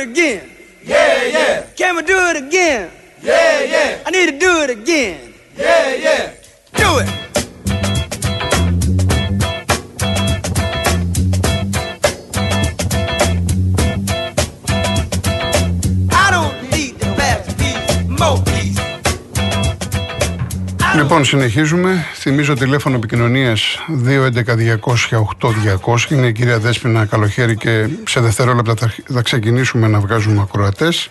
[0.00, 0.50] it again?
[0.84, 1.66] Yeah, yeah.
[1.76, 2.90] Can we do it again?
[3.22, 4.02] Yeah, yeah.
[4.06, 5.34] I need to do it again.
[5.56, 6.29] Yeah, yeah.
[20.96, 22.04] Λοιπόν, συνεχίζουμε.
[22.14, 26.10] Θυμίζω τηλέφωνο επικοινωνίας 211-200-8200.
[26.10, 31.10] Είναι η κυρία Δέσποινα Καλοχέρη και σε δευτερόλεπτα θα, θα ξεκινήσουμε να βγάζουμε ακροατές.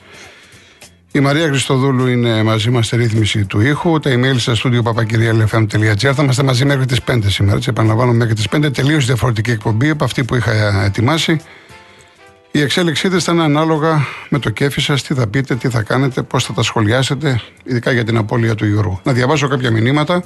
[1.12, 4.00] Η Μαρία Χριστοδούλου είναι μαζί μας στη ρύθμιση του ήχου.
[4.00, 6.14] Τα email στα studio papakirialfm.gr.
[6.14, 7.58] Θα είμαστε μαζί μέχρι τις 5 σήμερα.
[7.58, 8.74] Έτσι, επαναλαμβάνω μέχρι τις 5.
[8.74, 11.42] Τελείως διαφορετική εκπομπή από αυτή που είχα ετοιμάσει.
[12.52, 16.22] Η εξέλιξή της ήταν ανάλογα με το κέφι σας, τι θα πείτε, τι θα κάνετε,
[16.22, 19.00] πώς θα τα σχολιάσετε, ειδικά για την απώλεια του Γιώργου.
[19.04, 20.24] Να διαβάσω κάποια μηνύματα.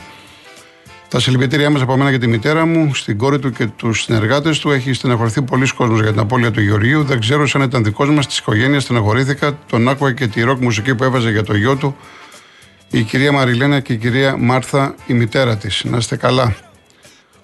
[1.07, 4.59] Τα συλληπιτήριά μας από μένα και τη μητέρα μου, στην κόρη του και τους συνεργάτες
[4.59, 4.71] του.
[4.71, 7.03] Έχει στεναχωρηθεί πολλοί κόσμος για την απώλεια του Γεωργίου.
[7.03, 9.59] Δεν ξέρω αν ήταν δικός μας, της οικογένειας στεναχωρήθηκα.
[9.69, 11.95] Τον άκουγα και τη ροκ μουσική που έβαζε για το γιο του.
[12.89, 15.83] Η κυρία Μαριλένα και η κυρία Μάρθα, η μητέρα της.
[15.83, 16.55] Να είστε καλά.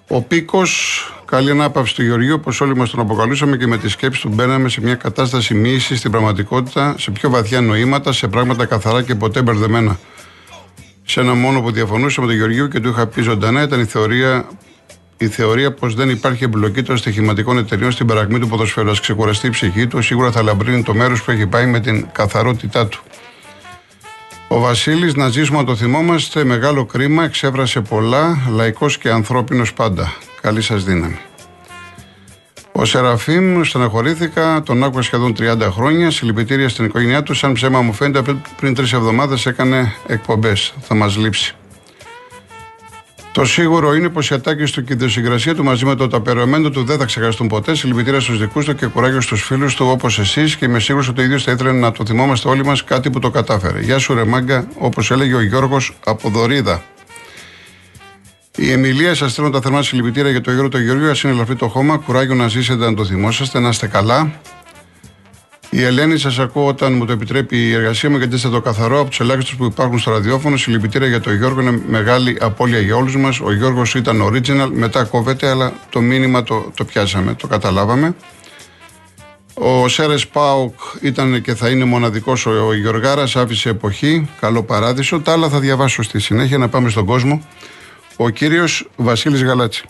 [0.08, 4.20] Ο Πίκος, καλή ανάπαυση του Γεωργίου, όπως όλοι μας τον αποκαλούσαμε και με τη σκέψη
[4.20, 9.02] του μπαίναμε σε μια κατάσταση μοίηση στην πραγματικότητα, σε πιο βαθιά νοήματα, σε πράγματα καθαρά
[9.02, 9.98] και ποτέ μπερδεμένα.
[11.04, 13.84] Σε ένα μόνο που διαφωνούσα με τον Γεωργίου και του είχα πει ζωντανά ήταν η
[13.84, 14.48] θεωρία,
[15.16, 18.90] η θεωρία πως δεν υπάρχει εμπλοκή των στοιχηματικών εταιριών στην παρακμή του ποδοσφαίρου.
[18.90, 22.06] Α ξεκουραστεί η ψυχή του, σίγουρα θα λαμπρύνει το μέρος που έχει πάει με την
[22.12, 23.00] καθαρότητά του.
[24.48, 30.12] Ο Βασίλης, να ζήσουμε να το θυμόμαστε, μεγάλο κρίμα, εξέφρασε πολλά, λαϊκός και ανθρώπινος πάντα.
[30.40, 31.18] Καλή σας δύναμη.
[32.72, 36.10] Ο Σεραφείμ, στεναχωρήθηκα, τον άκουγα σχεδόν 30 χρόνια.
[36.10, 37.34] Συλληπιτήρια στην οικογένειά του.
[37.34, 40.74] Σαν ψέμα μου φαίνεται, πριν- πριν τρεις εβδομάδες έκανε εκπομπές.
[40.80, 41.54] Θα μας λείψει.
[43.32, 46.70] Το σίγουρο είναι πως οι ατάκε του και η ιδιοσυγκρασία του μαζί με το ταπερωμένο
[46.70, 47.74] του δεν θα ξεχαστούν ποτέ.
[47.74, 51.20] Συλληπιτήρια στους δικούς του και κουράγιο στους φίλους του όπως εσείς και είμαι σίγουρος ότι
[51.20, 53.80] ο ίδιος θα ήθελε να το θυμόμαστε όλοι μας κάτι που το κατάφερε.
[53.80, 56.82] Γεια σου, ρε μάγκα, όπως έλεγε ο Γιώργος από Δωρίδα.
[58.56, 61.10] Η Εμιλία, σας στέλνω τα θερμά συλληπιτήρια για το Γιώργο το Γεωργίου.
[61.10, 61.96] Α είναι ελαφρύ το χώμα.
[61.96, 64.40] Κουράγιο να ζήσετε, να το θυμόσαστε, να είστε καλά.
[65.70, 69.00] Η Ελένη, σας ακούω όταν μου το επιτρέπει η εργασία μου, γιατί είστε το καθαρό
[69.00, 70.56] από τους ελάχιστους που υπάρχουν στο ραδιόφωνο.
[70.56, 73.40] Συλληπιτήρια για το Γιώργο, είναι μεγάλη απώλεια για όλους μας.
[73.40, 78.14] Ο Γιώργος ήταν original, μετά κόβεται, αλλά το μήνυμα το, το πιάσαμε, το καταλάβαμε.
[79.54, 84.28] Ο Σέρες Πάουκ ήταν και θα είναι μοναδικός ο, ο Γιωργάρας, άφησε εποχή.
[84.40, 85.20] Καλό παράδεισο.
[85.20, 87.42] Τα άλλα θα διαβάσω στη συνέχεια να πάμε στον κόσμο.
[88.22, 89.84] Ο κύριος Βασίλης Γαλάτση.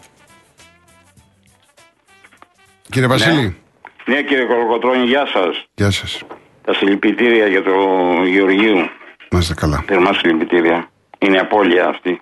[2.90, 3.56] Κύριε Βασίλη,
[4.04, 5.64] Ναι κύριε Κολοκοτρώνη, γεια σας.
[5.74, 6.22] γεια σας.
[6.64, 7.72] Τα συλληπιτήρια για το
[8.24, 8.76] Γεωργίου.
[9.30, 9.84] Να είστε καλά.
[9.86, 10.90] Θερμά συλληπιτήρια.
[11.18, 12.20] Είναι απώλεια αυτή.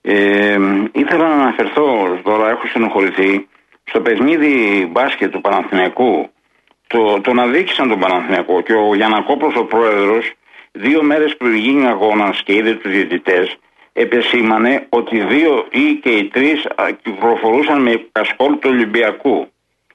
[0.00, 0.58] Ε,
[0.92, 3.48] ήθελα να αναφερθώ, τώρα έχω στενοχωρηθεί,
[3.84, 6.30] στο παιχνίδι μπάσκετ του Παναθηναϊκού.
[6.86, 10.32] Το, τον αδίκησαν τον Παναθηναϊκό και ο Γιανακόπουλος ο πρόεδρος
[10.72, 13.56] δύο μέρες πριν γίνει αγώνας και είδε τους διαιτητές
[13.96, 19.48] επεσήμανε ότι δύο ή και οι τρεις α, κυκλοφορούσαν με κασκόλ του Ολυμπιακού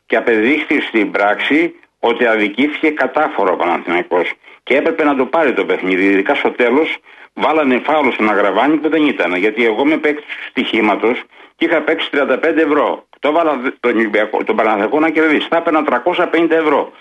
[0.06, 5.66] και απεδείχθη στην πράξη ότι αδικήθηκε κατάφορα ο Παναθηναϊκός και έπρεπε να το πάρει το
[5.66, 6.06] παιχνίδι.
[6.06, 6.98] Ειδικά στο τέλος
[7.34, 9.36] βάλανε φάουλο στον Αγραβάνη που δεν ήταν.
[9.36, 11.24] Γιατί εγώ είμαι παίκτης του στοιχήματος
[11.56, 13.08] και είχα παίξει 35 ευρώ.
[13.20, 15.48] Το έβαλα τον, Ολυμπιακό, τον Παναθηναϊκό να κερδίσει.
[15.50, 16.92] Θα έπαιρνα 350 ευρώ.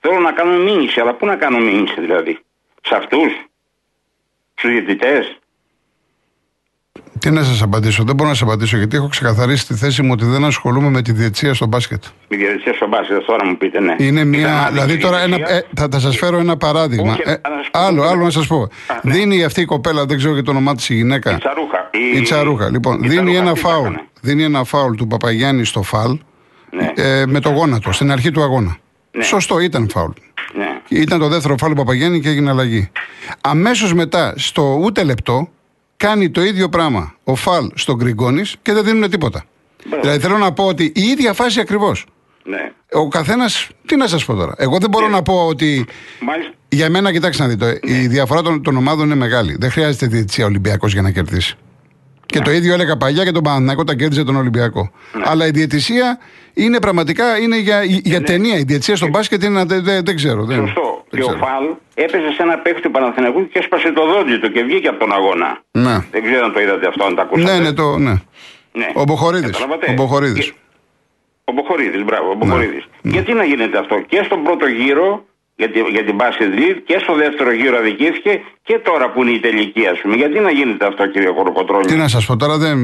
[0.00, 2.38] Θέλω να κάνω μήνυση, αλλά πού να κάνω μήνυση δηλαδή;
[2.82, 3.32] Σε αυτούς,
[4.54, 5.39] στους διαιτητές;
[7.20, 10.08] Τι να σας απαντήσω, δεν μπορώ να σας απαντήσω γιατί έχω ξεκαθαρίσει τη θέση μου
[10.12, 12.02] ότι δεν ασχολούμαι με τη διετσία στο μπάσκετ.
[12.28, 13.94] Με διαιτησία στο μπάσκετ, τώρα μου πείτε, ναι.
[13.98, 14.40] Είναι μια.
[14.40, 15.56] Ήταν Δηλαδή άδικη τώρα ένα, διαιτησία.
[15.58, 17.12] ε, θα, θα σας φέρω ένα παράδειγμα.
[17.12, 18.30] Όχι, Ε, να σας πω άλλο, το άλλο να τελευταίο.
[18.42, 18.62] σας πω.
[18.94, 19.12] Α, ναι.
[19.12, 21.30] Δίνει αυτή η κοπέλα, δεν ξέρω και το όνομά της η γυναίκα.
[21.32, 21.90] Η Τσαρούχα.
[22.14, 22.70] Η Τσαρούχα.
[22.70, 23.84] Λοιπόν, η δίνει Τσαρούχα ένα τι θα φάουλ.
[23.86, 26.18] έκανε; Δίνει ένα φάουλ του Παπαγιάννη στο φαλ
[26.70, 26.92] Ναι.
[26.96, 28.76] ε, με το γόνατο στην αρχή του αγώνα.
[29.12, 29.22] Ναι.
[29.24, 30.10] Σωστό, ήταν φάουλ.
[30.58, 30.66] ναι.
[31.00, 32.90] Ήταν το δεύτερο φάουλ του Παπαγιάννη και έγινε αλλαγή.
[33.40, 35.48] Αμέσως μετά, στο ούτε λεπτό,
[36.06, 39.44] κάνει το ίδιο πράγμα ο φαλ στον Γκριγκόνης και δεν δίνουν τίποτα.
[39.86, 40.02] Μπράβο.
[40.02, 42.06] Δηλαδή θέλω να πω ότι η ίδια φάση ακριβώς.
[42.44, 42.72] ναι.
[42.92, 44.54] Ο καθένας, τι να σας πω τώρα.
[44.56, 45.12] Εγώ δεν μπορώ Ναι.
[45.12, 45.86] να πω ότι.
[46.20, 46.52] Μάλιστα.
[46.68, 49.56] Για μένα, κοιτάξτε να δείτε, η διαφορά των, των ομάδων είναι μεγάλη.
[49.58, 51.54] Δεν χρειάζεται διετησία Ολυμπιακός για να κερδίσει.
[52.26, 54.90] Και το ίδιο έλεγα παλιά και τον Παναθηναϊκό τα κέρδισε τον Ολυμπιακό.
[55.24, 56.18] Αλλά η διαιτησία
[56.54, 58.58] είναι πραγματικά είναι για, για ταινία.
[58.58, 59.64] Η διαιτησία στο μπάσκετ είναι.
[59.64, 60.44] Δεν, δεν, δεν ξέρω.
[60.44, 60.89] Δεν, Σωστό.
[61.10, 61.44] Δεν Και ο ξέρω.
[61.46, 61.64] Φαλ
[61.94, 65.12] έπαιζε σε ένα παίχτη του Παναθηναϊκού και έσπασε το δόντι του και βγήκε από τον
[65.12, 65.58] αγώνα.
[65.70, 65.96] Ναι.
[66.10, 67.52] Δεν ξέρω αν το είδατε αυτό, αν το ακούσατε.
[67.52, 68.14] Ναι, ναι, το, ναι.
[68.72, 68.88] Ναι.
[68.94, 69.50] Ο Μποχορίδης.
[69.50, 69.86] Καταλάβατε.
[69.90, 70.36] Ο Μποχορίδης.
[70.46, 70.52] Ναι.
[70.52, 70.58] Και-
[71.44, 72.84] Ο Μποχορίδης, μπράβο, ο Μποχορίδης.
[73.02, 75.24] Γιατί να γίνεται αυτό; Και στον πρώτο γύρο
[75.60, 79.30] για, τη, για την Basket League και στο δεύτερο γύρο αδικήθηκε και τώρα που είναι
[79.38, 80.14] η τελική, ας πούμε.
[80.22, 81.84] Γιατί να γίνεται αυτό, κύριε Κοροκοτρόνη.
[81.86, 82.78] Τι να σας πω τώρα, δεν,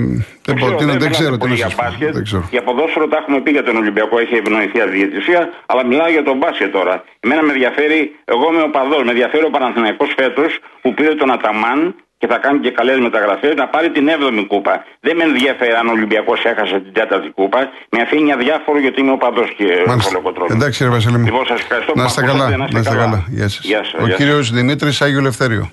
[0.46, 1.82] δεν, ξέρω, πω, τι να- δεν ξέρω τι να για σας πω.
[1.82, 2.12] μπάσκετ.
[2.18, 2.48] Δεν ξέρω.
[2.50, 6.36] Για ποδόσφαιρο τα έχουμε πει για τον Ολυμπιακό, έχει ευνοηθεί αδιαιτησία, αλλά μιλάω για τον
[6.36, 6.94] μπάσκετ τώρα.
[7.20, 10.50] Εμένα με ενδιαφέρει, εγώ είμαι ο παδός, με ενδιαφέρει ο Παναθηναϊκός φέτος
[10.82, 14.84] που πήρε τον Αταμάν και θα κάνει και καλές μεταγραφές να πάρει την 7η κούπα.
[15.00, 17.70] Δεν με ενδιαφέρει αν ο Ολυμπιακός έχασε την 4η κούπα.
[17.90, 20.10] Με αφήνει αδιάφορο γιατί είμαι ο παδό, κύριε Μάλιστα.
[20.10, 20.50] Κολοκοτρόνη.
[20.54, 21.24] Εντάξει, κύριε Βασίλη μου.
[21.24, 22.44] Λοιπόν, σας ευχαριστώ που Να είστε με καλά.
[22.44, 23.24] ακούσατε, Να είστε καλά.
[23.28, 23.64] Γεια σας.
[23.64, 24.16] Γεια σας, Ο γεια σας.
[24.16, 25.70] κύριος Δημήτρης Άγιο Λευθέριο.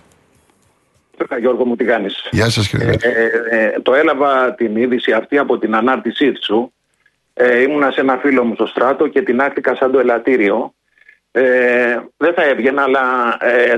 [1.40, 3.10] Γιώργο μου τι κάνεις; Γεια σας, κύριε Ε, Δημήτρη.
[3.50, 6.74] ε, ε, το έλαβα την είδηση αυτή από την ανάρτησή σου.
[7.34, 10.74] Ε, ήμουνα σε ένα φίλο μου στο στράτο και την άκρηκα σαν το ελαττήριο.
[11.32, 11.42] Ε,
[12.18, 13.02] δεν θα έβγαινα, αλλά
[13.40, 13.76] ε,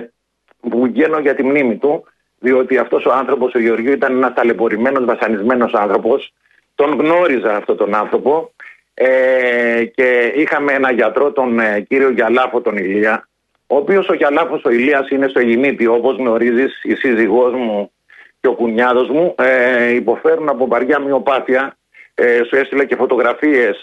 [0.84, 2.04] βγαίνω για τη μνήμη του,
[2.46, 6.34] διότι αυτός ο άνθρωπος, ο Γεωργίου, ήταν ένας ταλαιπωρημένος, βασανισμένος άνθρωπος.
[6.76, 8.52] Τον γνώριζα αυτόν τον άνθρωπο
[8.94, 13.28] ε, και είχαμε ένα γιατρό, τον ε, κύριο Γιαλάφο, τον Ηλία,
[13.68, 17.92] ο οποίος ο Γιαλάφος ο Ηλίας είναι στο Ελληνίτη, όπως γνωρίζεις, η σύζυγός μου
[18.42, 21.78] και ο κουνιάδος μου ε, υποφέρουν από βαριά μειοπάθεια.
[22.16, 23.78] Ε, σου έστειλα και φωτογραφίες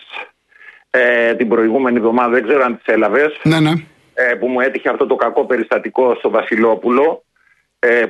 [0.91, 3.73] ε, την προηγούμενη εβδομάδα, δεν ξέρω αν τις έλαβες, Ναι, ναι.
[4.15, 7.32] ε, που μου έτυχε αυτό το κακό περιστατικό στο Βασιλόπουλο ε,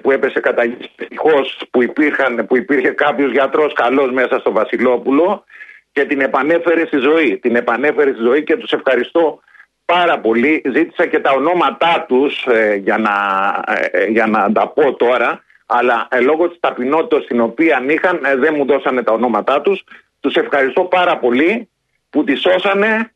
[0.03, 0.89] που έπεσε κατά γης.
[0.97, 5.45] Ευτυχώς που, υπήρχαν, που υπήρχε κάποιος γιατρός καλός μέσα στο Βασιλόπουλο
[5.93, 7.39] και την επανέφερε στη ζωή.
[7.39, 9.41] Την επανέφερε στη ζωή και τους ευχαριστώ
[9.85, 10.63] πάρα πολύ.
[10.75, 13.15] Ζήτησα και τα ονόματά τους ε, για, να,
[13.91, 18.37] ε, για να τα πω τώρα αλλά ε, λόγω της ταπεινότητας την οποία είχαν ε,
[18.37, 19.85] δεν μου δώσανε τα ονόματά τους.
[20.21, 21.69] Τους ευχαριστώ πάρα πολύ
[22.11, 23.13] που τη σώσανε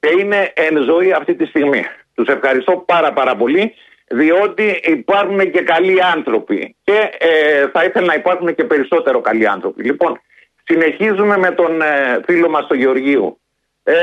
[0.00, 1.84] και είναι εν ζωή αυτή τη στιγμή.
[2.14, 3.74] Τους ευχαριστώ πάρα πάρα πολύ
[4.06, 9.82] διότι υπάρχουν και καλοί άνθρωποι και ε, θα ήθελα να υπάρχουν και περισσότερο καλοί άνθρωποι.
[9.82, 10.20] Λοιπόν,
[10.64, 13.40] συνεχίζουμε με τον ε, φίλο μας τον Γεωργίου.
[13.82, 13.94] Ε,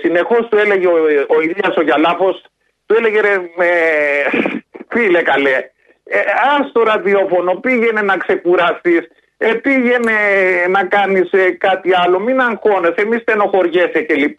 [0.00, 0.94] συνεχώς του έλεγε ο,
[1.28, 2.44] ο Ηλίας ο Γιαλάφος,
[2.86, 3.68] του έλεγε ρε με,
[4.88, 5.70] φίλε καλέ,
[6.04, 6.20] ε,
[6.58, 10.12] ας το ραδιόφωνο, πήγαινε να ξεκουραστείς, ε, πήγαινε
[10.68, 14.38] να κάνεις ε, κάτι άλλο, μην αγχώνεσαι, μη στενοχωριέσαι κλπ.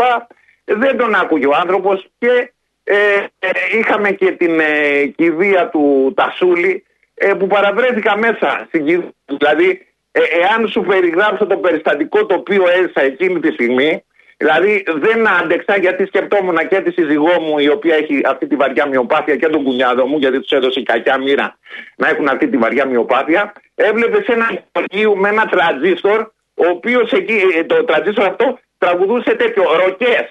[0.65, 2.51] Δεν τον άκουγε ο άνθρωπος και
[2.89, 3.49] ε, ε,
[3.79, 9.13] είχαμε και την ε, κηδεία του Τασούλη ε, που παραβρέθηκα μέσα στην κηδεία.
[9.25, 14.03] Δηλαδή, ε, εάν σου περιγράψω το περιστατικό το οποίο έζησα εκείνη τη στιγμή,
[14.37, 18.87] δηλαδή δεν άντεξα γιατί σκεπτόμουν και τη σύζυγό μου η οποία έχει αυτή τη βαριά
[18.87, 21.57] μειοπάθεια και τον κουνιάδο μου γιατί τους έδωσε η κακιά μοίρα
[21.95, 23.53] να έχουν αυτή τη βαριά μειοπάθεια.
[23.75, 26.19] Έβλεπες σε ένα υπουργείο με ένα τραζίστορ
[26.53, 30.25] ο οποίος εκεί, ε, το τραζίστορ αυτό τραγουδούσε τέτοιο ροκές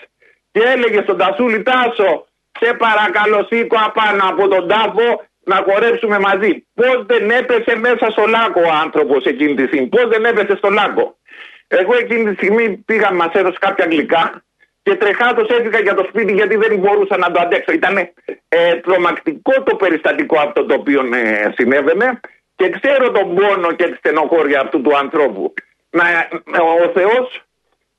[0.52, 2.25] και έλεγε στον Τασούλη Τάσο
[2.60, 6.66] σε παρακαλώ σήκω απάνω από τον τάφο να χορέψουμε μαζί.
[6.74, 10.70] Πώς δεν έπεσε μέσα στο λάκκο ο άνθρωπος εκείνη τη στιγμή; Πώς δεν έπεσε στο
[10.70, 11.16] λάκκο;
[11.68, 14.42] Εγώ εκείνη τη στιγμή πήγα, μας έδωσε κάποια γλυκά
[14.82, 17.72] και τρεχάτος έφυγα για το σπίτι γιατί δεν μπορούσα να το αντέξω.
[17.72, 17.96] Ήταν
[18.48, 22.20] ε, τρομακτικό το περιστατικό αυτό το οποίο ε, συνέβαινε
[22.56, 25.54] και ξέρω τον πόνο και τη στενοχώρια αυτού του ανθρώπου.
[25.90, 26.04] Να,
[26.84, 27.42] ο Θεός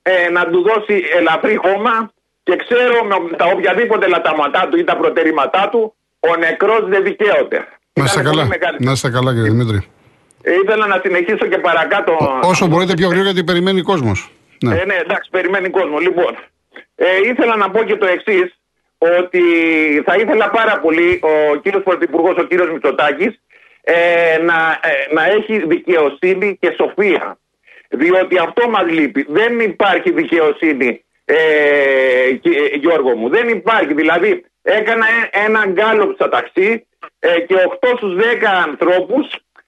[0.01, 2.11] ε, να του δώσει ελαφρύ χώμα
[2.47, 7.57] και ξέρω με τα οποιαδήποτε λατάματά του ή τα προτερήματά του ο νεκρός δεν δικαίωται.
[7.93, 8.45] Να είστε Ήταν πολύ καλά.
[8.55, 9.79] μεγάλη- Να είστε καλά, κύριε Δημήτρη.
[10.41, 12.13] Ε, ήθελα να συνεχίσω και παρακάτω.
[12.43, 14.31] Όσο μπορείτε πιο γρήγορα γιατί περιμένει κόσμος.
[14.63, 14.75] Ναι.
[14.79, 15.97] Ε, ναι, εντάξει, περιμένει κόσμο.
[15.97, 16.31] Λοιπόν,
[16.95, 18.47] ε, ήθελα να πω και το εξής,
[18.97, 19.41] ότι
[20.05, 23.41] θα ήθελα πάρα πολύ ο κύριος Πρωθυπουργός, ο κύριος Μητσοτάκης,
[23.81, 23.93] ε,
[24.49, 27.37] να, ε, να έχει δικαιοσύνη και σοφία.
[27.89, 29.25] Διότι αυτό μας λείπει.
[29.29, 33.29] Δεν υπάρχει δικαιοσύνη, ε, και- ε, Γιώργο μου.
[33.29, 33.93] Δεν υπάρχει.
[33.93, 36.87] Δηλαδή, έκανα ε- ένα γκάλωπ στα ταξί
[37.19, 39.25] ε, και 8 στους 10 ανθρώπους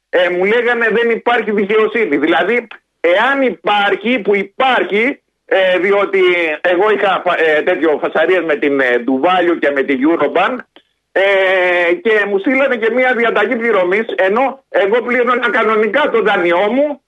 [0.09, 2.17] ε, μου λέγανε δεν υπάρχει δικαιοσύνη.
[2.17, 2.67] Δηλαδή,
[2.99, 6.19] εάν υπάρχει, που υπάρχει, ε, διότι
[6.61, 10.57] εγώ είχα φα- ε, τέτοιο φασαρίες με την ε, Ντουβάλιο και με την Eurobank
[11.11, 17.01] ε, και μου στείλανε και μια διαταγή πληρωμής ενώ εγώ πλήρωνα κανονικά το δάνειό μου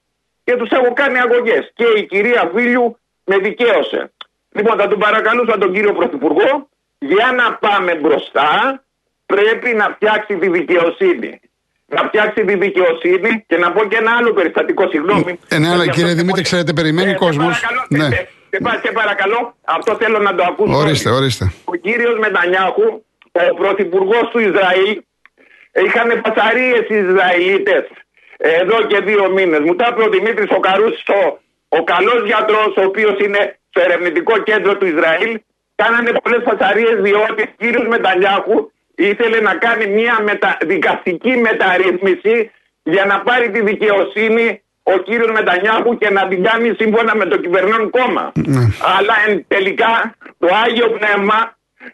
[0.44, 1.72] και τους έχω κάνει αγωγές.
[1.76, 4.12] Και η κυρία Βίλιου με δικαίωσε.
[4.52, 8.84] Λοιπόν, θα τον παρακαλούσα τον κύριο Πρωθυπουργό για να πάμε μπροστά
[9.26, 11.40] πρέπει να φτιάξει τη δικαιοσύνη.
[11.86, 15.40] Να φτιάξει τη δικαιοσύνη και να πω και ένα άλλο περιστατικό, συγγνώμη.
[15.48, 17.46] Ε, ναι, αλλά Γιατί κύριε αυτό Δημήτρη, πολύ- ξέρετε, περιμένει Ε, σε κόσμος.
[17.60, 18.16] παρακαλώ, Ναι.
[18.16, 20.78] σε- σε πα- σε παρακαλώ, αυτό θέλω να το ακούσω.
[20.78, 21.18] Ορίστε, όλοι.
[21.18, 21.52] ορίστε.
[21.66, 22.88] Ο κύριος Μετανιάχου,
[23.52, 25.02] ο πρωθυπουργός του Ισραήλ,
[25.86, 27.84] είχαν πασαρίες οι Ισραηλίτες
[28.38, 29.60] εδώ και δύο μήνες.
[29.60, 31.40] Μου τα είπε ο Δημήτρης ο Καρούσης, ο,
[31.78, 35.32] ο καλός γιατρός, ο οποίος είναι στο ερευνητικό κέντρο του Ισραήλ,
[35.76, 40.58] κάνανε πολλές πασαρίες διότι ο κύριος Μετανιάχου ήθελε να κάνει μια μετα...
[40.62, 42.52] δικαστική μεταρρύθμιση
[42.84, 47.38] για να πάρει τη δικαιοσύνη ο κύριος Μετανιάχου και να την κάνει σύμφωνα με το
[47.38, 48.32] κυβερνών κόμμα.
[48.36, 48.64] Ναι.
[48.98, 51.40] Αλλά εν, τελικά το Άγιο Πνεύμα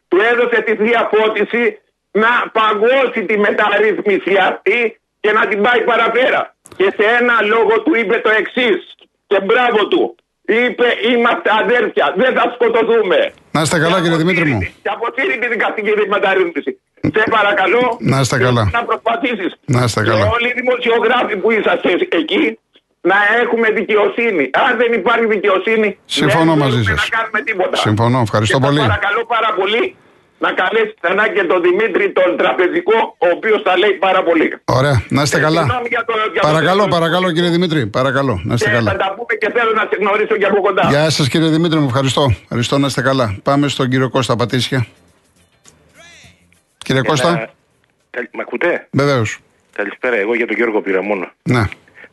[0.07, 1.63] του έδωσε τη διαφώτιση
[2.12, 6.55] να παγώσει τη μεταρρύθμιση αυτή και να την πάει παραπέρα.
[6.77, 8.96] Και σε ένα λόγο του είπε το εξής.
[9.27, 10.15] Και μπράβο του.
[10.50, 13.19] Είπε είμαστε αδέρφια, δεν θα σκοτωθούμε.
[13.51, 14.60] Να είστε καλά κύριε Δημήτρη μου.
[14.84, 16.72] Και αποσύρει τη δικαστική μεταρρύθμιση.
[17.15, 18.69] Σε παρακαλώ Να είστε καλά.
[18.74, 19.51] να προσπαθήσεις.
[19.65, 20.24] Να είστε καλά.
[20.25, 21.89] Και όλοι οι δημοσιογράφοι που είσαστε
[22.22, 22.60] εκεί
[23.12, 24.43] να έχουμε δικαιοσύνη.
[24.65, 27.10] Αν δεν υπάρχει δικαιοσύνη, Συμφωνώ δεν μαζί μπορούμε σας.
[27.10, 27.75] να κάνουμε τίποτα.
[27.88, 28.19] Συμφωνώ.
[28.27, 28.81] Ευχαριστώ και σας πολύ.
[28.88, 29.96] παρακαλώ πάρα πολύ
[30.39, 34.48] να καλέσει ξανά και τον Δημήτρη τον τραπεζικό, ο οποίος τα λέει πάρα πολύ.
[34.65, 35.03] Ωραία.
[35.10, 35.62] Να είστε Ε, καλά.
[35.62, 36.98] συγγνώμη για το- για το Παρακαλώ, τέλος.
[36.98, 37.88] παρακαλώ κύριε Δημήτρη.
[37.88, 38.41] Παρακαλώ.
[38.44, 38.91] Να είστε Και καλά.
[38.91, 40.88] θα τα πούμε και θέλω να σε γνωρίσω και από κοντά.
[40.89, 42.34] Γεια σας κύριε Δημήτρη, μου ευχαριστώ.
[42.44, 43.38] Ευχαριστώ να είστε καλά.
[43.44, 44.86] Πάμε στον κύριο Κώστα Πατήσια.
[46.77, 47.50] Κύριε Κώστα,
[48.10, 49.39] Καλ- Μ' ακούτε; βεβαίως.
[49.75, 50.15] Καλησπέρα.
[50.15, 51.32] Εγώ για τον Γιώργο πήρα μόνο.
[51.44, 51.63] Ναι,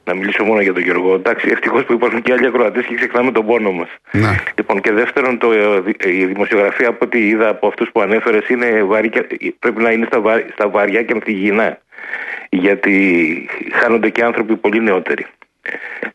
[0.06, 1.14] Να μιλήσω μόνο για τον Γιώργο.
[1.14, 3.88] Εντάξει, ευτυχώς που υπάρχουν και άλλοι ακροατές και ξεχνάμε τον πόνο μας.
[4.12, 4.38] ναι.
[4.56, 8.48] Λοιπόν, και δεύτερον, το, ε, δι- η δημοσιογραφία από ό,τι είδα από αυτούς που ανέφερες
[8.48, 9.26] είναι βαρύ και,
[9.58, 11.78] πρέπει να είναι στα, βα- στα βαριά και ανθυγιεινά.
[12.50, 12.96] Γιατί
[13.72, 15.26] χάνονται και άνθρωποι πολύ νεότεροι.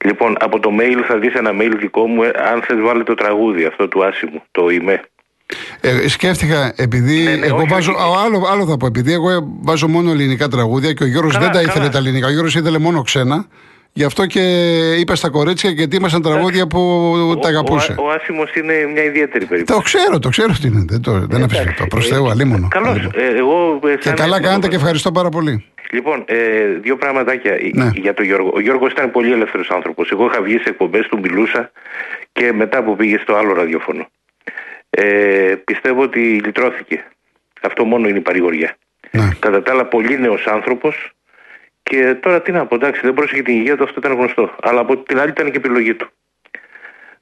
[0.05, 3.13] Λοιπόν, από το mail θα δεις ένα mail δικό μου, ε, αν θες βάλε το
[3.13, 5.01] τραγούδι αυτό του Άσιμου, το ΙΜΕ.
[5.81, 7.91] Ε, σκέφτηκα, επειδή Ναι, ναι, εγώ όχι, βάζω.
[7.91, 8.01] όχι.
[8.17, 8.85] α, Άλλο, άλλο θα πω.
[8.85, 11.89] Επειδή εγώ ε, βάζω μόνο ελληνικά τραγούδια και ο Γιώργο Καλά, δεν τα ήθελε καλά.
[11.89, 12.27] τα ελληνικά.
[12.27, 13.45] Ο Γιώργο ήθελε μόνο ξένα.
[13.93, 14.41] Γι' αυτό και
[14.99, 17.95] είπα στα κορίτσια και ετοίμασαν τραγούδια που τα αγαπούσε.
[17.99, 19.79] Ο, ο, ο Άσιμος είναι μια ιδιαίτερη περίπτωση.
[19.79, 20.85] Το ξέρω, το ξέρω τι είναι.
[20.89, 21.85] Δεν, το, δεν αφισβητώ.
[21.87, 22.67] Προς Θεού, αλίμονο.
[22.67, 22.89] Καλώς.
[22.89, 23.11] αλίμονο.
[23.15, 25.65] Ε, εγώ, ε, Και σαν- καλά κάνετε και ευχαριστώ πάρα πολύ.
[25.91, 27.89] Λοιπόν, ε, δύο πραγματάκια Ναι.
[27.95, 28.51] για τον Γιώργο.
[28.53, 30.11] Ο Γιώργος ήταν πολύ ελεύθερος άνθρωπος.
[30.11, 31.71] Εγώ είχα βγει σε εκπομπές του, μιλούσα
[32.31, 34.07] και μετά που πήγε στο άλλο ραδιόφωνο.
[34.89, 35.03] Ε,
[35.65, 37.05] πιστεύω ότι λυτρώθηκε.
[37.61, 38.75] Αυτό μόνο είναι η παρηγοριά.
[39.11, 39.29] Ναι.
[39.39, 41.11] Κατά τα άλλα, πολύ νέος άνθρωπος.
[41.89, 44.55] Και τώρα τι να πω, εντάξει, δεν πρόσεχε την υγεία του, αυτό ήταν γνωστό.
[44.61, 46.07] Αλλά από την άλλη ήταν και επιλογή του.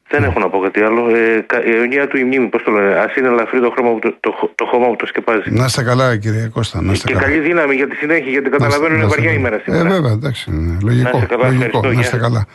[0.09, 1.15] Δεν έχω να πω κάτι άλλο.
[1.15, 2.93] Ε, κα- η αιωνία του η μνήμη, πώς το λένε.
[2.95, 5.51] Α είναι ελαφρύ το, χρώμα που το, το, χ- το χώμα που το σκεπάζει.
[5.51, 6.81] Να είστε καλά, κύριε Κώστα.
[6.81, 7.25] Να είστε Και καλά.
[7.25, 9.47] καλή δύναμη για τη συνέχεια, γιατί Να είστε- καταλαβαίνω είναι να είστε βαριά καλά.
[9.47, 9.89] ημέρα σήμερα.
[9.89, 10.51] Ε, βέβαια, εντάξει.
[10.51, 11.09] είναι Λογικό.
[11.12, 11.65] Να είστε καλά, λογικό.
[11.65, 12.25] ευχαριστώ, Να είστε γεια.
[12.27, 12.45] καλά.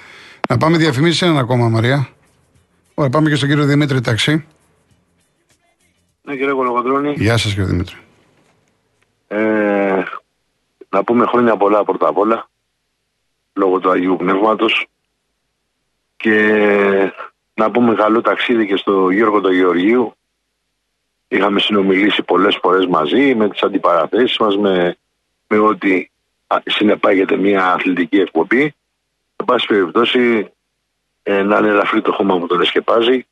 [0.48, 2.08] Να πάμε διαφημίσεις ένα ακόμα, Μαρία.
[2.94, 4.44] Ωραία, πάμε και στον κύριο Δημήτρη Ταξί.
[6.22, 7.12] Ναι, κύριε Κολοκοντρώνη.
[7.16, 7.94] Γεια σας, κύριε Δημήτρη.
[9.28, 10.02] Ε,
[10.92, 12.48] να πούμε χρόνια πολλά πρώτα απ' όλα,
[13.52, 14.86] λόγω του Αγίου Πνεύματος
[16.16, 17.12] και
[17.54, 20.14] να πούμε καλό ταξίδι και στο Γιώργο του Γεωργίου.
[21.28, 24.96] Είχαμε συνομιλήσει πολλές φορές μαζί με τις αντιπαραθέσεις μας, με,
[25.46, 26.08] με ό,τι
[26.46, 28.62] α, συνεπάγεται μια αθλητική εκπομπή.
[29.36, 30.52] Εν πάση περιπτώσει,
[31.22, 33.26] ε, να είναι ελαφρύ το χώμα που τον εσκεπάζει.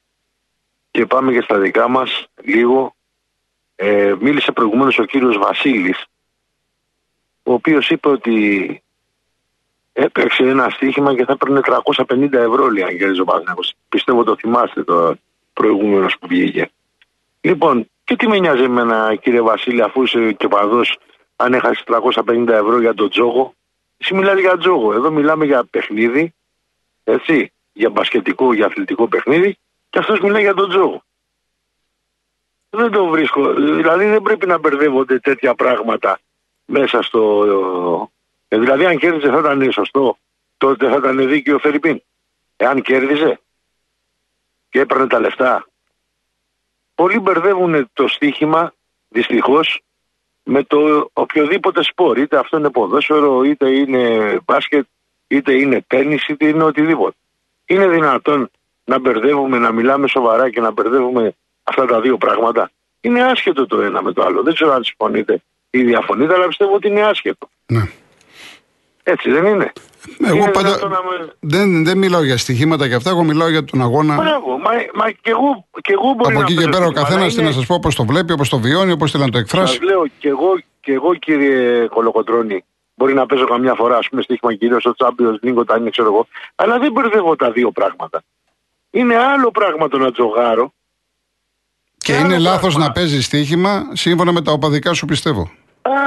[0.90, 2.94] Και πάμε και στα δικά μας λίγο.
[3.76, 6.04] Ε, μίλησε προηγουμένως ο κύριος Βασίλης
[7.50, 8.82] ο οποίος είπε ότι
[9.92, 13.74] έπαιξε ένα στοίχημα και θα έπαιρνε 350 ευρώ λέει αν κέρδιζε ο Παναθηναϊκός.
[13.88, 15.16] Πιστεύω το θυμάστε το
[15.52, 16.70] προηγούμενος που βγήκε.
[17.40, 20.98] Λοιπόν, και τι με νοιάζει εμένα κύριε Βασίλη αφού είσαι και παδός
[21.36, 23.54] αν έχασες 350 ευρώ για τον τζόγο;
[23.96, 24.92] Εσύ μιλάς για τζόγο.
[24.92, 26.34] Εδώ μιλάμε για παιχνίδι,
[27.04, 29.58] έτσι, για μπασκετικό, για αθλητικό παιχνίδι
[29.90, 31.02] και αυτός μιλάει για τον τζόγο.
[32.70, 33.52] Δεν το βρίσκω.
[33.52, 36.18] Δηλαδή δεν πρέπει να μπερδεύονται τέτοια πράγματα
[36.70, 38.10] μέσα στο.
[38.48, 40.18] Ε, δηλαδή, αν κέρδιζε θα ήταν σωστό,
[40.58, 42.02] τότε θα ήταν δίκαιο ο Φερρυπίν.
[42.56, 43.40] Εάν κέρδιζε
[44.68, 45.66] και έπαιρνε τα λεφτά.
[46.94, 48.72] Πολλοί μπερδεύουν το στοίχημα,
[49.08, 49.80] δυστυχώς,
[50.42, 52.18] με το οποιοδήποτε σπορ.
[52.18, 54.86] Είτε αυτό είναι ποδόσφαιρο, είτε είναι μπάσκετ,
[55.26, 57.16] είτε είναι τέννις, είτε είναι οτιδήποτε.
[57.66, 58.50] Είναι δυνατόν
[58.84, 62.70] να μπερδεύουμε, να μιλάμε σοβαρά και να μπερδεύουμε αυτά τα δύο πράγματα.
[63.00, 64.42] Είναι άσχετο το ένα με το άλλο.
[64.42, 67.48] Δεν ξέρω αν συμφωνείτε ή διαφωνείτε, αλλά πιστεύω ότι είναι άσχετο.
[67.66, 67.82] Ναι.
[69.02, 69.72] Έτσι δεν είναι.
[70.26, 73.10] Εγώ Είναι πάντα δυνατόν να με- δεν, δεν μιλάω για στοιχήματα και αυτά.
[73.10, 74.14] Εγώ μιλάω για τον αγώνα.
[74.14, 76.86] Μπράβο, μα, μα και εγώ, και εγώ μπορεί Από να εκεί και παίζω πέρα ο
[76.86, 79.10] στοίχημα, καθένας αλλά τι να είναι- σας πω, όπω το βλέπει, όπως το βιώνει, όπως
[79.10, 79.72] θέλει να το εκφράσει.
[79.74, 84.22] Σας λέω και εγώ, και εγώ κύριε Κολοκοτρώνη, μπορεί να παίζω καμιά φορά, ας πούμε,
[84.22, 88.22] στοίχημα κυρίως στο Champions League όταν είναι, ξέρω εγώ, αλλά δεν μπερδεύω τα δύο πράγματα.
[88.90, 90.72] Είναι άλλο πράγμα το να τζογάρω.
[91.98, 92.84] Και άλλο είναι λάθος πράγμα.
[92.86, 95.50] να παίζεις στοίχημα σύμφωνα με τα οπαδικά σου πιστεύω.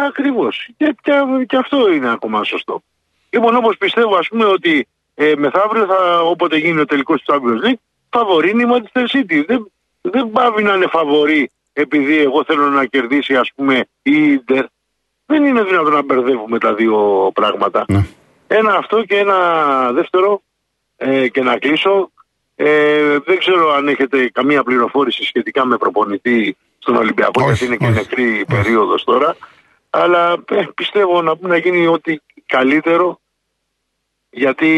[0.08, 0.70] Ακριβώς.
[0.78, 1.12] Και, και,
[1.48, 2.82] και αυτό είναι ακόμα σωστό.
[3.30, 7.68] Λοιπόν, όπως πιστεύω, ας πούμε, ότι ε, μεθαύριο, θα, όποτε γίνει ο τελικός του Champions
[7.68, 9.44] League, φαβορεί είναι η Manchester City.
[9.48, 9.72] Δεν,
[10.02, 14.64] δεν πάβει να είναι φαβορεί επειδή εγώ θέλω να κερδίσει, ας πούμε, η Inter.
[15.26, 17.86] Δεν είναι δυνατόν να μπερδεύουμε τα δύο πράγματα.
[17.88, 18.06] Ναι.
[18.48, 19.38] Ένα αυτό και ένα
[19.92, 20.42] δεύτερο
[20.98, 22.12] ε, και να κλείσω.
[22.56, 27.76] Ε, δεν ξέρω αν έχετε καμία πληροφόρηση σχετικά με προπονητή στον Ολυμπιακό, Όχι, γιατί είναι
[27.78, 27.94] και όχι.
[27.94, 29.36] νεκρή η περίοδος τώρα.
[29.96, 33.20] Αλλά ε, πιστεύω να, να γίνει ό,τι καλύτερο,
[34.30, 34.70] γιατί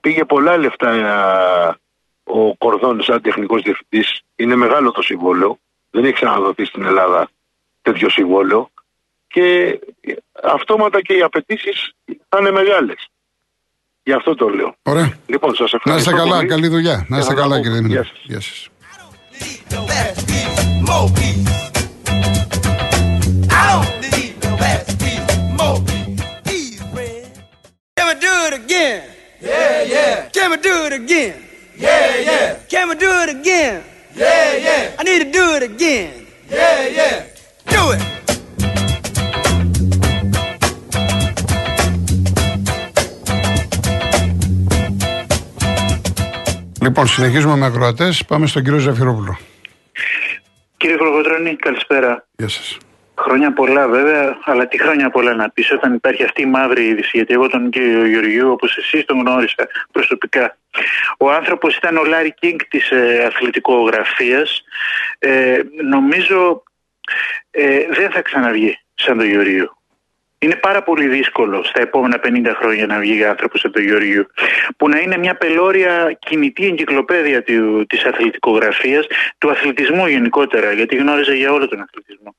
[0.00, 1.76] πήγε πολλά λεφτά ε,
[2.24, 4.20] ο Κορδόν σαν τεχνικός διευθυντής.
[4.36, 5.58] Είναι μεγάλο το συμβόλαιο.
[5.90, 7.28] Δεν έχει ξαναδοθεί στην Ελλάδα
[7.82, 8.70] τέτοιο συμβόλαιο
[9.28, 9.78] και
[10.42, 11.92] αυτόματα και οι απαιτήσεις
[12.28, 13.08] θα είναι μεγάλες.
[14.02, 14.74] Γι' αυτό το λέω.
[14.82, 15.18] Ωραία.
[15.26, 16.10] Λοιπόν, σας Να ευχαριστώ.
[16.10, 16.48] είστε καλά, πολύ.
[16.48, 17.06] καλή δουλειά.
[17.08, 17.60] Να Και είστε θα τα καλά, πούμε.
[17.60, 18.10] κύριε Δημήτρη.
[18.22, 18.68] Γεια σας.
[28.78, 29.02] Again?
[29.40, 30.28] Yeah, yeah.
[30.36, 31.36] Can we do it again?
[31.76, 32.46] Yeah, yeah.
[32.72, 33.76] Can we do it again?
[34.22, 35.00] Yeah, yeah.
[35.00, 36.12] I need to do it again.
[36.50, 37.16] Yeah, yeah.
[37.74, 38.02] Do it.
[46.82, 48.12] Λοιπόν, συνεχίζουμε με ακροατέ.
[48.26, 49.38] Πάμε στον κύριο Ζαφυρόπουλο.
[50.76, 52.26] Κύριε Κολοκοτρώνη, καλησπέρα.
[52.36, 52.87] Γεια σα.
[53.18, 57.10] Χρόνια πολλά βέβαια, αλλά τι χρόνια πολλά να πεις όταν υπάρχει αυτή η μαύρη είδηση.
[57.12, 60.56] Γιατί εγώ τον κύριο Γεωργιού, όπως εσείς τον γνώρισα προσωπικά.
[61.18, 64.62] Ο άνθρωπος ήταν ο Λάρι Κίνγκ της ε, αθλητικογραφίας.
[65.18, 66.62] Ε, νομίζω
[67.50, 69.77] ε, δεν θα ξαναβγεί σαν τον Γεωργιού.
[70.40, 74.26] Είναι πάρα πολύ δύσκολο στα επόμενα 50 χρόνια να βγει άνθρωπος από το Γεωργιού.
[74.76, 79.06] Που να είναι μια πελώρια κινητή εγκυκλοπαίδεια του, της αθλητικογραφίας,
[79.38, 82.34] του αθλητισμού γενικότερα, γιατί γνώριζε για όλο τον αθλητισμό.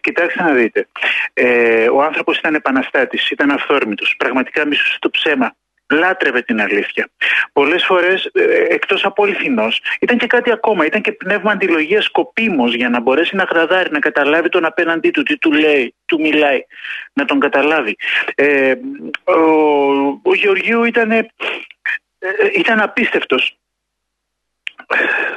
[0.00, 0.88] Κοιτάξτε να δείτε.
[1.32, 5.54] Ε, ο άνθρωπος ήταν επαναστάτης, ήταν αυθόρμητος, πραγματικά μισούσε το ψέμα.
[5.90, 7.08] Λάτρευε την αλήθεια.
[7.52, 8.30] Πολλές φορές,
[8.68, 10.84] εκτός από αληθινός, ήταν και κάτι ακόμα.
[10.84, 15.22] Ήταν και πνεύμα αντιλογίας σκοπίμως για να μπορέσει να γραδάρει, να καταλάβει τον απέναντί του,
[15.22, 16.64] τι του λέει, του μιλάει,
[17.12, 17.96] να τον καταλάβει.
[18.34, 18.74] Ε,
[19.24, 19.40] ο,
[20.22, 21.26] ο Γεωργίου ήταν, ε,
[22.54, 23.58] ήταν απίστευτος.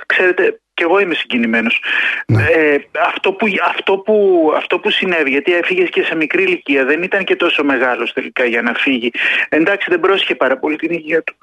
[0.05, 1.81] Ξέρετε, και εγώ είμαι συγκινημένος.
[2.25, 7.03] Ε, αυτό, που, αυτό, που, αυτό που συνέβη, γιατί έφυγες και σε μικρή ηλικία, δεν
[7.03, 9.11] ήταν και τόσο μεγάλος τελικά για να φύγει.
[9.49, 11.35] Εντάξει, δεν πρόσχε πάρα πολύ την υγεία του.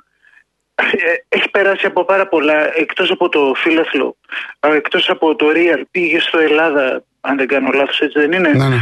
[0.74, 0.84] Ε,
[1.28, 4.16] έχει περάσει από πάρα πολλά, εκτός από το φίλαθλο,
[4.60, 8.48] ε, εκτός από το Real, πήγε στο Ελλάδα, αν δεν κάνω λάθος, έτσι δεν είναι;
[8.48, 8.76] Ναι, ναι.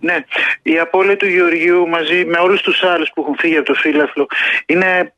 [0.00, 0.24] Ναι,
[0.62, 4.26] η απώλεια του Γεωργίου μαζί με όλους τους άλλους που έχουν φύγει από το φύλαθλο
[4.66, 5.14] είναι,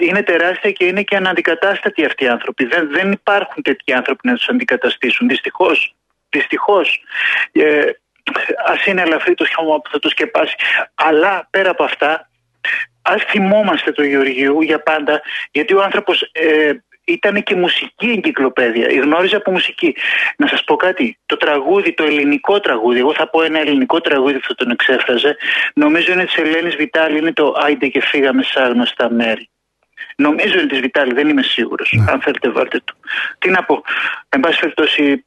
[0.00, 2.64] είναι τεράστια και είναι και αναντικατάστατοι αυτοί οι άνθρωποι.
[2.64, 5.94] Δεν, δεν υπάρχουν τέτοιοι άνθρωποι να τους αντικαταστήσουν, δυστυχώς.
[6.28, 7.04] Δυστυχώς.
[7.52, 7.84] Ε,
[8.66, 10.54] ας είναι ελαφρύ το χιώμα που θα το σκεπάσει.
[10.94, 12.30] Αλλά πέρα από αυτά,
[13.02, 16.72] ας θυμόμαστε το Γεωργίου για πάντα, γιατί ο άνθρωπος ε,
[17.04, 19.00] ήταν και μουσική εγκυκλοπαίδεια.
[19.02, 19.96] Γνώριζε από μουσική.
[20.36, 21.18] Να σας πω κάτι.
[21.26, 25.36] Το τραγούδι, το ελληνικό τραγούδι, εγώ θα πω ένα ελληνικό τραγούδι που θα τον εξέφραζε.
[25.74, 29.51] Νομίζω είναι της Ελένης Βιτάλη, είναι το Άιντε και φύγαμε σε άγνωστα μέρη.
[30.16, 31.98] Νομίζω είναι της Βιτάλη, δεν είμαι σίγουρος.
[32.08, 32.94] Αν θέλετε, βάλτε το.
[33.38, 33.82] Τι να πω.
[34.28, 35.24] Εν πάση περιπτώσει,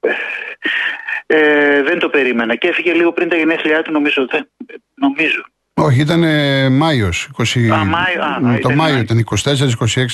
[1.25, 2.55] ε, δεν το περίμενα.
[2.55, 4.27] Και έφυγε λίγο πριν τα γενέθλιά του, νομίζω.
[4.29, 4.49] Δεν,
[4.95, 5.43] νομίζω.
[5.77, 6.23] Όχι, ήταν
[6.73, 7.29] Μάιος.
[7.37, 7.69] 20...
[7.73, 8.97] Α, Μάιο, α, το ήταν Μάιο Μάιο.
[8.97, 9.25] ήταν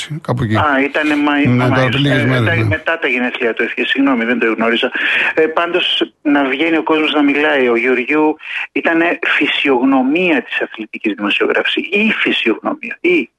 [0.09, 0.55] 24-26, κάπου εκεί.
[0.55, 1.75] Α, ήταν Μάη, Ναι, Μάιος.
[1.75, 2.63] τώρα πριν λίγες Ε, μέρες, μετά, ναι.
[2.63, 4.91] μετά τα γενέθλια του έφυγε, συγγνώμη, δεν το γνώριζα.
[5.33, 7.67] Ε, Πάντως να βγαίνει ο κόσμος να μιλάει.
[7.67, 8.37] Ο Γεωργιού
[8.71, 11.83] ήταν φυσιογνωμία της αθλητικής δημοσιογραφία.
[11.91, 12.97] Ή φυσιογνωμία.
[13.01, 13.29] Ή.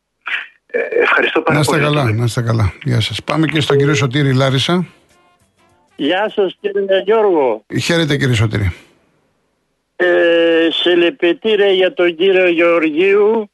[0.74, 1.84] Ε, ευχαριστώ πάρα Να είστε πολύ.
[1.84, 2.72] καλά, να είστε καλά.
[2.82, 3.22] Γεια σας.
[3.22, 4.86] Πάμε και στον κύριο Σωτήρη Λάρισα.
[5.96, 7.64] Γεια σας κύριε Γιώργο.
[7.82, 8.72] Χαίρετε κύριε Σωτήρη.
[9.96, 13.50] Ε, συλληπιτήρια για τον κύριο Γεωργίου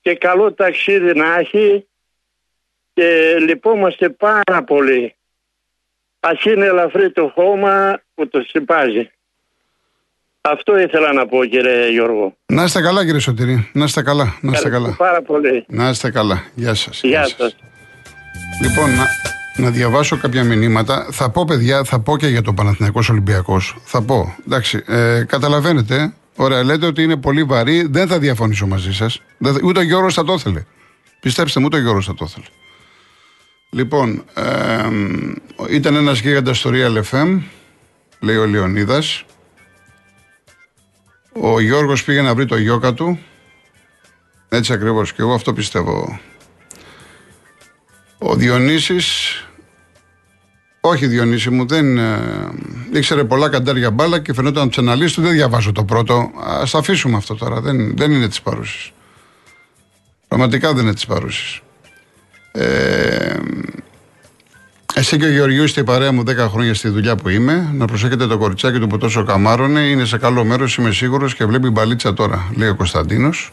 [0.00, 1.86] και καλό ταξίδι να έχει
[2.92, 5.14] και λυπόμαστε πάρα πολύ.
[6.20, 9.10] Ας είναι ελαφρύ το χώμα που το συμπάζει.
[10.50, 12.36] Αυτό ήθελα να πω κύριε Γιώργο.
[12.46, 13.70] Να είστε καλά κύριε Σωτήρη.
[13.72, 14.36] Να είστε καλά.
[14.40, 14.94] Να είστε καλά.
[14.98, 15.64] Πάρα πολύ.
[15.68, 16.44] Να είστε καλά.
[16.54, 17.00] Γεια σας.
[17.02, 17.56] Γεια σας.
[18.62, 19.06] Λοιπόν, να,
[19.56, 21.06] να διαβάσω κάποια μηνύματα.
[21.10, 23.76] Θα πω, παιδιά, θα πω και για το Παναθηναϊκός Ολυμπιακός.
[23.84, 24.36] Θα πω.
[24.46, 26.12] Εντάξει, ε, καταλαβαίνετε.
[26.36, 27.86] Ωραία, λέτε ότι είναι πολύ βαρύ.
[27.90, 29.22] Δεν θα διαφωνήσω μαζί σας.
[29.64, 30.64] Ούτε ο Γιώργος θα το ήθελε.
[31.20, 32.46] Πιστέψτε μου, ούτε ο Γιώργος θα το ήθελε.
[33.70, 34.44] Λοιπόν, ε,
[35.74, 37.40] ήταν ένας γίγαντας στο Real FM,
[38.20, 39.24] λέει ο Λεωνίδας.
[41.40, 43.18] Ο Γιώργος πήγε να βρει το γιώκα του.
[44.48, 46.20] Έτσι ακριβώς και εγώ αυτό πιστεύω.
[48.18, 49.40] Ο Διονύσης
[50.88, 52.18] όχι Διονύση μου, δεν ε,
[52.92, 55.22] ήξερε πολλά καντάρια μπάλα και φαινόταν από τι αναλύσει του.
[55.22, 56.14] Δεν διαβάζω το πρώτο.
[56.44, 57.60] Α το αφήσουμε αυτό τώρα.
[57.60, 58.92] Δεν, δεν είναι της παρούσης.
[60.28, 61.60] Πραγματικά δεν είναι της παρούσης.
[62.52, 63.36] Ε,
[65.06, 67.70] εσύ και ο Γεωργιούς είστε η παρέα μου 10 χρόνια στη δουλειά που είμαι.
[67.74, 69.80] Να προσέχετε το κοριτσάκι του που τόσο καμάρωνε.
[69.80, 73.52] Είναι σε καλό μέρος, είμαι σίγουρος και βλέπει μπαλίτσα τώρα, λέει ο Κωνσταντίνος.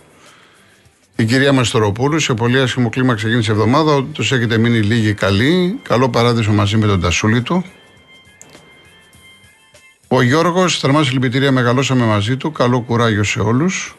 [1.16, 4.04] Η κυρία Μαστοροπούλου, σε πολύ άσχημο κλίμα ξεκίνησε η εβδομάδα.
[4.04, 5.80] Του έχετε μείνει λίγοι καλοί.
[5.84, 7.66] Καλό παράδεισο μαζί με τον Τασούλη του.
[10.08, 12.52] Ο Γιώργος, θερμάς συλληπιτήρια, μεγαλώσαμε μαζί του.
[12.52, 13.96] Καλό κουράγιο σε όλους.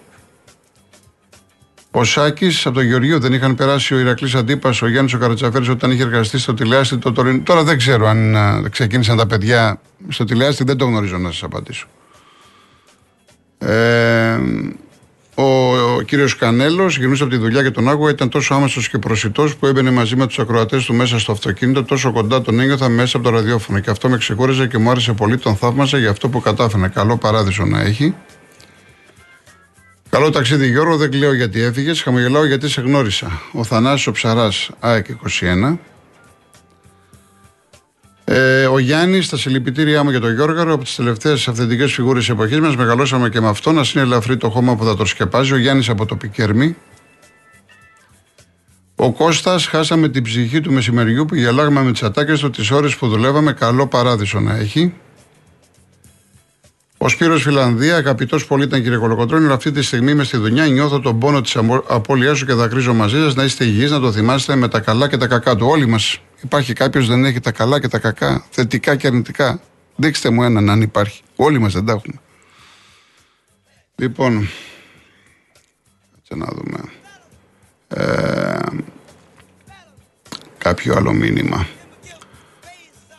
[1.97, 5.69] Ο Σάκη από τον Γεωργίου δεν είχαν περάσει ο Ηρακλής Αντίπα, ο Γιάννης ο Καρατσαφέρης
[5.69, 7.41] όταν είχε εργαστεί στο τηλεάστη το Τωρίνο.
[7.43, 11.43] Τώρα δεν ξέρω αν α, ξεκίνησαν τα παιδιά στο τηλεάστη, δεν το γνωρίζω να σας
[11.43, 11.87] απαντήσω.
[13.59, 14.39] Ε,
[15.35, 18.99] ο, ο κύριος Κανέλος γυρνούσε από τη δουλειά και τον άκουγα, ήταν τόσο άμεσος και
[18.99, 22.89] προσιτός που έμπαινε μαζί με τους ακροατές του μέσα στο αυτοκίνητο, τόσο κοντά τον ένιωθα
[22.89, 23.79] μέσα από το ραδιόφωνο.
[23.79, 26.89] Και αυτό με ξεκούραζε και μου άρεσε πολύ, τον θαύμασα για αυτό που κατάφερε.
[26.89, 28.15] Καλό παράδεισο να έχει.
[30.15, 32.03] Καλό ταξίδι Γιώργο, δεν κλαίω γιατί έφυγες.
[32.03, 33.43] Χαμογελάω γιατί σε γνώρισα.
[33.53, 35.79] Ο Θανάσης ο Ψαράς, ΑΕΚ 21.
[38.25, 42.35] Ε, ο Γιάννης, στα συλληπιτήριά μου για τον Γιώργαρο, από τις τελευταίες αυθεντικές φιγούρες της
[42.35, 45.53] εποχής μας, μεγαλώσαμε και με αυτό να είναι ελαφρύ το χώμα που θα το σκεπάζει.
[45.53, 46.77] Ο Γιάννης από το Πικέρμι.
[48.95, 52.97] Ο Κώστας χάσαμε την ψυχή του μεσημεριού που γελάγαμε με τις ατάκες του τις ώρες
[52.97, 53.53] που δουλεύαμε.
[53.53, 54.95] Καλό παράδεισο να έχει.
[57.05, 60.67] Ο Σπύρος Φιλανδία, αγαπητός πολύ ήταν κύριε Κολοκοτρόνη, αυτή τη στιγμή είμαι στη δουλειά.
[60.67, 63.35] Νιώθω τον πόνο της απώλειάς σου και δακρύζω μαζί σας.
[63.35, 65.67] Να είστε υγιείς, να το θυμάστε με τα καλά και τα κακά του.
[65.67, 66.19] Όλοι μας.
[66.43, 69.61] Υπάρχει κάποιος δεν έχει τα καλά και τα κακά, θετικά και αρνητικά.
[69.97, 71.23] Δείξτε μου έναν αν υπάρχει.
[71.37, 72.21] Όλοι μας δεν τα έχουμε.
[73.97, 74.49] Λοιπόν,
[76.15, 76.79] κάτσε να δούμε.
[77.89, 78.59] Ε,
[80.59, 81.67] κάποιο άλλο μήνυμα.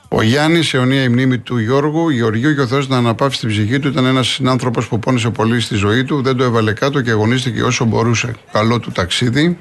[0.10, 3.80] Ο Γιάννης, αιωνία η μνήμη του Γιώργου, Γεωργίου και ο Θεός να αναπαύσει την ψυχή
[3.80, 3.88] του.
[3.88, 7.64] Ήταν ένας άνθρωπο που πόνισε πολύ στη ζωή του, δεν το έβαλε κάτω και αγωνίστηκε
[7.64, 8.36] όσο μπορούσε.
[8.52, 9.58] Καλό του ταξίδι.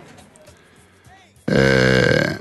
[1.44, 2.36] Ε,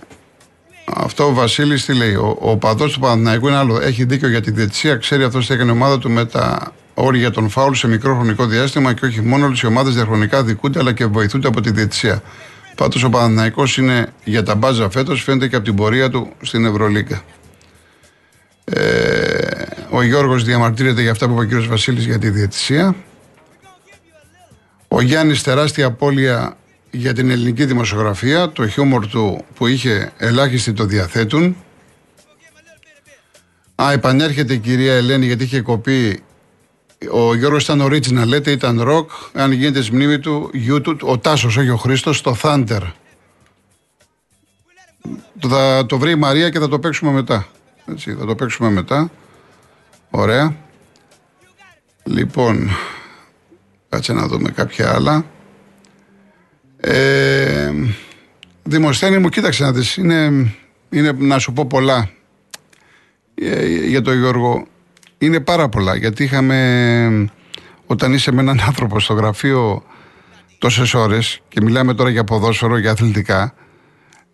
[0.86, 3.82] αυτό ο Βασίλης τι λέει; Ο, ο παδός του Παναθηναϊκού είναι άλλο.
[3.82, 4.96] Έχει δίκιο για τη διετησία.
[4.96, 8.46] Ξέρει αυτός τι έκανε η ομάδα του με τα όρια των φάουλ σε μικρό χρονικό
[8.46, 12.22] διάστημα και όχι μόνο όλες οι ομάδες διαχρονικά δικούνται αλλά και βοηθούνται από τη διετησία.
[12.76, 16.66] Πάντως ο Παναθηναϊκός είναι για τα μπάζα φέτος, φαίνεται και από την πορεία του στην
[16.66, 17.22] Ευρωλίγκα.
[18.66, 22.96] Ε, ο Γιώργος διαμαρτύρεται για αυτά που είπε ο κύριος Βασίλης για τη διαιτησία.
[24.88, 26.58] Ο Γιάννης τεράστια απώλεια
[26.92, 31.56] για την ελληνική δημοσιογραφία, το χιούμορ του που είχε ελάχιστοι το διαθέτουν.
[33.84, 36.24] Α, επανέρχεται η κυρία Ελένη γιατί είχε κοπεί.
[37.12, 39.06] Ο Γιώργος ήταν original, λέτε, ήταν rock.
[39.34, 42.82] Αν γίνεται στη μνήμη του, YouTube, ο Τάσος, όχι ο Χρήστος, το Thunder.
[45.40, 47.48] Θα το βρει η Μαρία και θα το παίξουμε μετά.
[47.86, 49.12] Έτσι, θα το παίξουμε μετά.
[50.10, 50.56] Ωραία.
[52.04, 52.70] Λοιπόν,
[53.90, 55.26] κάτσε να δούμε κάποια άλλα.
[56.78, 57.72] Ε,
[58.64, 60.52] Δημοσθένη μου, κοίταξε να δεις, είναι,
[60.90, 62.10] είναι να σου πω πολλά
[63.36, 64.66] ε, για τον Γιώργο.
[65.18, 67.32] Είναι πάρα πολλά, γιατί είχαμε,
[67.86, 69.84] όταν είσαι με έναν άνθρωπο στο γραφείο
[70.58, 73.54] τόσες ώρες και μιλάμε τώρα για ποδόσφαιρο, για αθλητικά,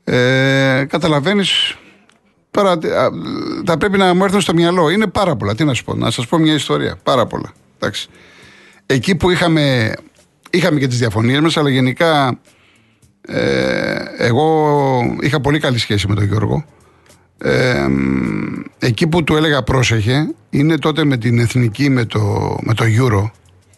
[0.04, 1.78] ε, καταλαβαίνεις
[2.52, 2.78] Τώρα
[3.66, 4.90] θα πρέπει να μου έρθουν στο μυαλό.
[4.90, 5.56] Είναι πάρα πολλά.
[5.56, 6.98] Τι να σου πω, να σας πω μια ιστορία.
[7.04, 7.54] Πάρα πολλά.
[7.78, 8.10] Εντάξει.
[8.86, 9.94] Εκεί που είχαμε,
[10.50, 12.40] είχαμε και τις διαφωνίες μας, αλλά γενικά
[13.22, 14.78] ε, εγώ
[15.22, 16.66] είχα πολύ καλή σχέση με τον Γιώργο.
[17.38, 17.86] Ε,
[18.80, 23.32] εκεί που του έλεγα πρόσεχε είναι τότε με την εθνική με το, με το Euro.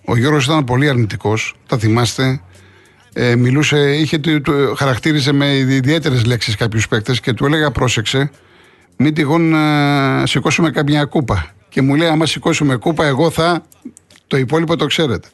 [0.05, 2.41] Ο Γιώργος ήταν πολύ αρνητικός, τα θυμάστε.
[3.13, 8.31] Ε, μιλούσε, είχε, του, χαρακτήριζε με ιδιαίτερες λέξεις κάποιους παίκτες και του έλεγα πρόσεξε
[9.01, 11.53] μην τυχόν να σηκώσουμε καμιά κούπα.
[11.69, 13.63] Και μου λέει, άμα σηκώσουμε κούπα, εγώ θα.
[14.27, 15.27] Το υπόλοιπο το ξέρετε.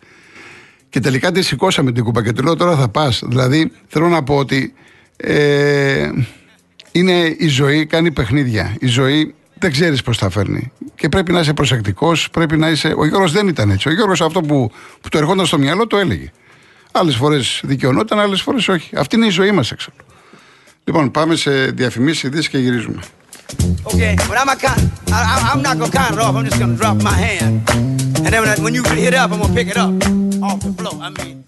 [0.90, 3.24] Και τελικά τη σηκώσαμε την κούπα και του λέω τώρα θα πας.
[3.26, 4.74] Δηλαδή θέλω να πω ότι
[5.18, 6.10] ε,
[6.92, 8.76] είναι η ζωή, κάνει παιχνίδια.
[8.80, 10.72] Η ζωή δεν ξέρεις πώς θα φέρνει.
[10.96, 12.94] Και πρέπει να είσαι προσεκτικός, πρέπει να είσαι.
[12.98, 13.90] Ο Γιώργος δεν ήταν έτσι.
[13.90, 16.32] Ο Γιώργος αυτό που, που του ερχόταν στο μυαλό το έλεγε.
[16.92, 18.96] Άλλες φορές δικαιωνόταν, άλλες φορές όχι.
[18.96, 19.92] Αυτή είναι η ζωή μας έξω.
[20.84, 23.00] Λοιπόν, πάμε σε διαφημίσεις, ειδήσεις και γυρίζουμε.
[23.88, 26.36] Okay, but I'm, a con- I, am not gonna count it off.
[26.36, 29.40] I'm just gonna drop my hand, and then when, I, when you hit up, I'm
[29.40, 29.92] gonna pick it up
[30.44, 31.02] off the floor.
[31.02, 31.44] I mean.